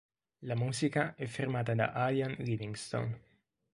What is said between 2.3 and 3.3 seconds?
Livingstone.